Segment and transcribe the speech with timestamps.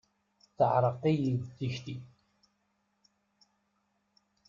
[0.57, 1.95] Teɛreq-iyi tikli.